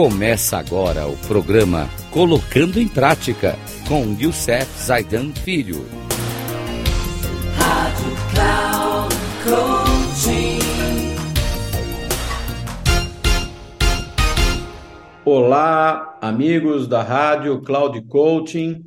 Começa 0.00 0.56
agora 0.56 1.08
o 1.08 1.16
programa 1.26 1.88
Colocando 2.12 2.78
em 2.78 2.86
Prática 2.86 3.56
com 3.88 4.16
Youssef 4.16 4.64
Zaidan 4.80 5.32
Filho. 5.32 5.84
Rádio 7.56 8.12
Cloud 8.32 9.12
Olá, 15.24 16.16
amigos 16.20 16.86
da 16.86 17.02
Rádio 17.02 17.60
Cloud 17.62 18.00
Coaching. 18.02 18.84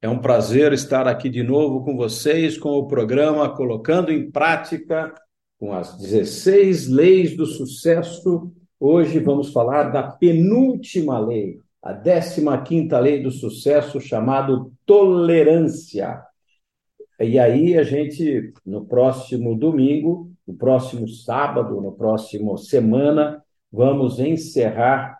É 0.00 0.08
um 0.08 0.18
prazer 0.20 0.72
estar 0.72 1.08
aqui 1.08 1.28
de 1.28 1.42
novo 1.42 1.84
com 1.84 1.96
vocês 1.96 2.56
com 2.56 2.78
o 2.78 2.86
programa 2.86 3.52
Colocando 3.52 4.12
em 4.12 4.30
Prática 4.30 5.12
com 5.58 5.72
as 5.72 5.98
16 5.98 6.86
leis 6.86 7.36
do 7.36 7.46
sucesso. 7.46 8.52
Hoje 8.84 9.20
vamos 9.20 9.52
falar 9.52 9.92
da 9.92 10.02
penúltima 10.02 11.16
lei, 11.16 11.60
a 11.80 11.94
15ª 11.94 12.98
lei 12.98 13.22
do 13.22 13.30
sucesso, 13.30 14.00
chamado 14.00 14.72
tolerância. 14.84 16.20
E 17.20 17.38
aí 17.38 17.78
a 17.78 17.84
gente 17.84 18.52
no 18.66 18.84
próximo 18.84 19.56
domingo, 19.56 20.32
no 20.44 20.54
próximo 20.54 21.06
sábado, 21.06 21.80
no 21.80 21.92
próximo 21.92 22.58
semana, 22.58 23.40
vamos 23.70 24.18
encerrar 24.18 25.16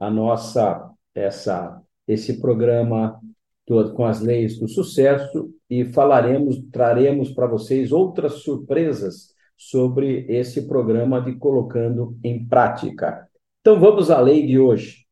a 0.00 0.10
nossa 0.10 0.90
essa 1.14 1.80
esse 2.08 2.40
programa 2.40 3.20
todo 3.64 3.94
com 3.94 4.04
as 4.04 4.20
leis 4.20 4.58
do 4.58 4.66
sucesso 4.66 5.54
e 5.70 5.84
falaremos, 5.84 6.60
traremos 6.72 7.30
para 7.30 7.46
vocês 7.46 7.92
outras 7.92 8.42
surpresas 8.42 9.35
sobre 9.56 10.26
esse 10.28 10.68
programa 10.68 11.20
de 11.20 11.34
colocando 11.36 12.18
em 12.22 12.46
prática. 12.46 13.28
Então 13.60 13.80
vamos 13.80 14.10
à 14.10 14.20
lei 14.20 14.46
de 14.46 14.58
hoje. 14.58 15.06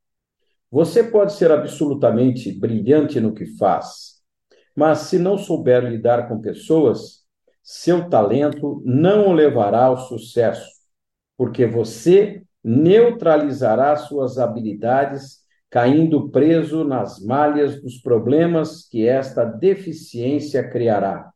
Você 0.70 1.04
pode 1.04 1.32
ser 1.32 1.50
absolutamente 1.50 2.52
brilhante 2.52 3.20
no 3.20 3.32
que 3.32 3.46
faz, 3.56 4.20
mas 4.76 4.98
se 4.98 5.18
não 5.18 5.38
souber 5.38 5.84
lidar 5.84 6.28
com 6.28 6.40
pessoas, 6.40 7.24
seu 7.62 8.08
talento 8.08 8.82
não 8.84 9.28
o 9.28 9.32
levará 9.32 9.84
ao 9.84 9.96
sucesso, 9.96 10.68
porque 11.36 11.66
você 11.66 12.42
neutralizará 12.62 13.96
suas 13.96 14.38
habilidades, 14.38 15.44
caindo 15.70 16.30
preso 16.30 16.84
nas 16.84 17.20
malhas 17.20 17.80
dos 17.80 17.98
problemas 17.98 18.86
que 18.88 19.06
esta 19.06 19.44
deficiência 19.44 20.68
criará. 20.68 21.32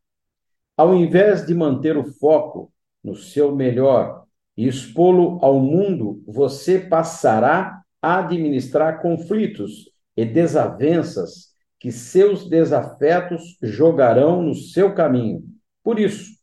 Ao 0.77 0.95
invés 0.95 1.47
de 1.47 1.55
manter 1.55 1.97
o 1.97 2.05
foco 2.05 2.73
no 3.09 3.15
seu 3.15 3.55
melhor 3.55 4.25
e 4.57 4.67
expô-lo 4.67 5.39
ao 5.43 5.61
mundo, 5.61 6.23
você 6.27 6.79
passará 6.79 7.83
a 8.03 8.19
administrar 8.19 9.01
conflitos 9.01 9.91
e 10.17 10.25
desavenças 10.25 11.49
que 11.79 11.93
seus 11.93 12.49
desafetos 12.49 13.57
jogarão 13.63 14.43
no 14.43 14.55
seu 14.55 14.95
caminho. 14.95 15.45
Por 15.83 15.99
isso, 15.99 16.39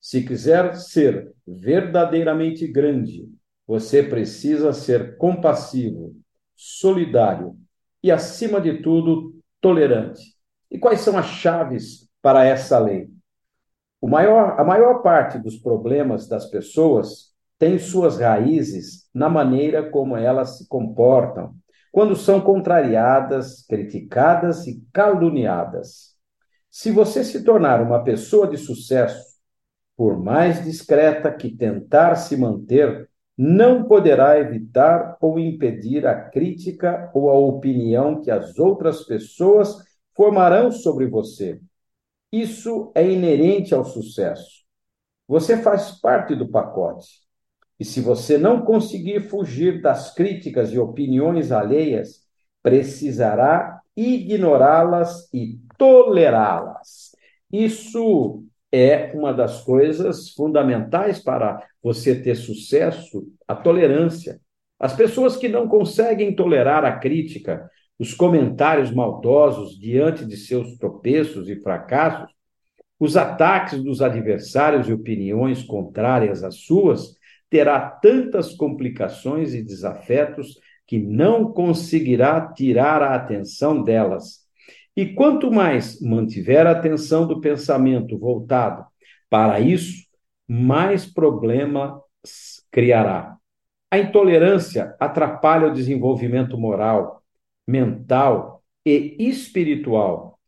se 0.00 0.22
quiser 0.24 0.74
ser 0.74 1.32
verdadeiramente 1.46 2.66
grande, 2.66 3.28
você 3.66 4.02
precisa 4.02 4.72
ser 4.72 5.16
compassivo, 5.16 6.16
solidário 6.56 7.56
e, 8.02 8.10
acima 8.10 8.60
de 8.60 8.82
tudo, 8.82 9.36
tolerante. 9.60 10.34
E 10.68 10.78
quais 10.78 11.00
são 11.00 11.16
as 11.16 11.26
chaves 11.26 12.08
para 12.20 12.44
essa 12.44 12.78
lei? 12.78 13.08
Maior, 14.08 14.58
a 14.58 14.64
maior 14.64 15.02
parte 15.02 15.38
dos 15.38 15.56
problemas 15.56 16.26
das 16.28 16.46
pessoas 16.46 17.32
tem 17.58 17.78
suas 17.78 18.18
raízes 18.18 19.08
na 19.14 19.28
maneira 19.28 19.88
como 19.88 20.16
elas 20.16 20.58
se 20.58 20.68
comportam 20.68 21.54
quando 21.92 22.16
são 22.16 22.40
contrariadas, 22.40 23.64
criticadas 23.66 24.66
e 24.66 24.82
caluniadas. 24.92 26.16
Se 26.70 26.90
você 26.90 27.22
se 27.22 27.44
tornar 27.44 27.82
uma 27.82 28.02
pessoa 28.02 28.48
de 28.48 28.56
sucesso, 28.56 29.32
por 29.94 30.18
mais 30.18 30.64
discreta 30.64 31.30
que 31.30 31.54
tentar 31.54 32.16
se 32.16 32.34
manter, 32.34 33.08
não 33.36 33.84
poderá 33.84 34.38
evitar 34.38 35.16
ou 35.20 35.38
impedir 35.38 36.06
a 36.06 36.14
crítica 36.14 37.10
ou 37.12 37.28
a 37.28 37.34
opinião 37.34 38.20
que 38.20 38.30
as 38.30 38.58
outras 38.58 39.04
pessoas 39.04 39.76
formarão 40.14 40.72
sobre 40.72 41.06
você. 41.06 41.60
Isso 42.32 42.90
é 42.94 43.06
inerente 43.06 43.74
ao 43.74 43.84
sucesso. 43.84 44.62
Você 45.28 45.62
faz 45.62 46.00
parte 46.00 46.34
do 46.34 46.48
pacote. 46.48 47.20
E 47.78 47.84
se 47.84 48.00
você 48.00 48.38
não 48.38 48.62
conseguir 48.62 49.28
fugir 49.28 49.82
das 49.82 50.14
críticas 50.14 50.72
e 50.72 50.78
opiniões 50.78 51.52
alheias, 51.52 52.22
precisará 52.62 53.80
ignorá-las 53.96 55.28
e 55.32 55.58
tolerá-las. 55.76 57.14
Isso 57.52 58.44
é 58.70 59.12
uma 59.14 59.34
das 59.34 59.62
coisas 59.62 60.30
fundamentais 60.30 61.18
para 61.18 61.62
você 61.82 62.14
ter 62.14 62.36
sucesso, 62.36 63.26
a 63.46 63.54
tolerância. 63.54 64.40
As 64.78 64.94
pessoas 64.94 65.36
que 65.36 65.48
não 65.48 65.68
conseguem 65.68 66.34
tolerar 66.34 66.84
a 66.84 66.98
crítica, 66.98 67.70
os 68.02 68.12
comentários 68.12 68.90
maldosos 68.90 69.78
diante 69.78 70.26
de 70.26 70.36
seus 70.36 70.76
tropeços 70.76 71.48
e 71.48 71.54
fracassos, 71.60 72.34
os 72.98 73.16
ataques 73.16 73.80
dos 73.80 74.02
adversários 74.02 74.88
e 74.88 74.92
opiniões 74.92 75.62
contrárias 75.62 76.42
às 76.42 76.56
suas, 76.56 77.14
terá 77.48 77.78
tantas 77.80 78.56
complicações 78.56 79.54
e 79.54 79.62
desafetos 79.62 80.58
que 80.84 80.98
não 80.98 81.52
conseguirá 81.52 82.52
tirar 82.52 83.02
a 83.02 83.14
atenção 83.14 83.84
delas 83.84 84.40
e 84.96 85.06
quanto 85.06 85.52
mais 85.52 86.00
mantiver 86.00 86.66
a 86.66 86.72
atenção 86.72 87.24
do 87.24 87.40
pensamento 87.40 88.18
voltado 88.18 88.84
para 89.30 89.60
isso, 89.60 90.08
mais 90.48 91.06
problemas 91.06 91.92
criará. 92.68 93.36
A 93.88 94.00
intolerância 94.00 94.96
atrapalha 94.98 95.68
o 95.68 95.72
desenvolvimento 95.72 96.58
moral, 96.58 97.21
mental 97.66 98.62
e 98.84 99.16
espiritual. 99.18 100.38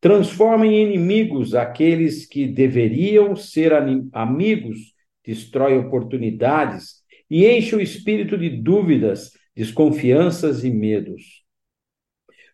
Transforma 0.00 0.66
em 0.66 0.82
inimigos 0.82 1.54
aqueles 1.54 2.26
que 2.26 2.46
deveriam 2.46 3.34
ser 3.34 3.72
amigos, 4.12 4.94
destrói 5.24 5.78
oportunidades 5.78 7.02
e 7.30 7.46
enche 7.46 7.74
o 7.74 7.80
espírito 7.80 8.36
de 8.36 8.50
dúvidas, 8.50 9.30
desconfianças 9.56 10.62
e 10.62 10.70
medos. 10.70 11.42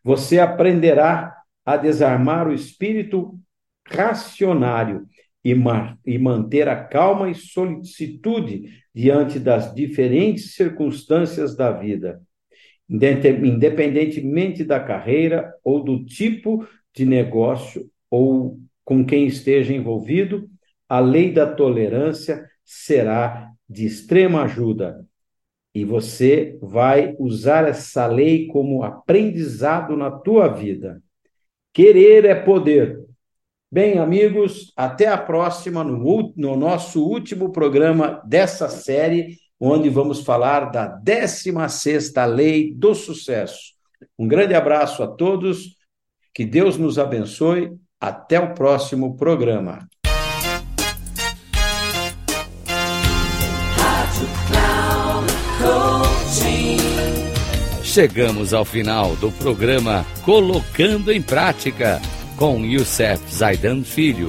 Você 0.04 0.38
aprenderá 0.38 1.36
a 1.64 1.76
desarmar 1.76 2.48
o 2.48 2.52
espírito 2.52 3.38
racionário 3.86 5.06
e, 5.44 5.54
e 6.06 6.18
manter 6.18 6.68
a 6.68 6.84
calma 6.84 7.30
e 7.30 7.34
solicitude 7.34 8.80
diante 8.94 9.38
das 9.38 9.74
diferentes 9.74 10.54
circunstâncias 10.54 11.56
da 11.56 11.70
vida, 11.72 12.22
independentemente 12.90 14.64
da 14.64 14.80
carreira 14.80 15.54
ou 15.62 15.82
do 15.82 16.04
tipo 16.04 16.66
de 16.94 17.04
negócio 17.04 17.88
ou 18.10 18.58
com 18.84 19.04
quem 19.04 19.26
esteja 19.26 19.72
envolvido, 19.72 20.50
a 20.88 20.98
lei 20.98 21.32
da 21.32 21.46
tolerância 21.46 22.44
será 22.64 23.48
de 23.68 23.86
extrema 23.86 24.42
ajuda. 24.42 25.06
E 25.72 25.84
você 25.84 26.58
vai 26.60 27.14
usar 27.20 27.68
essa 27.68 28.06
lei 28.06 28.48
como 28.48 28.82
aprendizado 28.82 29.96
na 29.96 30.10
tua 30.10 30.48
vida. 30.48 31.00
Querer 31.72 32.24
é 32.24 32.34
poder. 32.34 32.98
Bem, 33.70 33.98
amigos, 33.98 34.72
até 34.76 35.06
a 35.06 35.16
próxima 35.16 35.84
no, 35.84 36.34
no, 36.36 36.56
nosso 36.56 37.06
último 37.06 37.52
programa 37.52 38.20
dessa 38.26 38.68
série, 38.68 39.38
onde 39.60 39.90
vamos 39.90 40.22
falar 40.22 40.70
da 40.70 40.86
16 40.86 42.14
Lei 42.34 42.72
do 42.74 42.94
Sucesso. 42.94 43.74
Um 44.18 44.26
grande 44.26 44.54
abraço 44.54 45.02
a 45.02 45.06
todos, 45.06 45.76
que 46.32 46.44
Deus 46.44 46.78
nos 46.78 46.98
abençoe. 46.98 47.72
Até 48.00 48.40
o 48.40 48.54
próximo 48.54 49.14
programa. 49.14 49.86
Chegamos 57.82 58.54
ao 58.54 58.64
final 58.64 59.16
do 59.16 59.30
programa 59.32 60.06
Colocando 60.24 61.12
em 61.12 61.20
Prática 61.20 62.00
com 62.36 62.64
Youssef 62.64 63.20
Zaidan 63.34 63.82
Filho. 63.82 64.28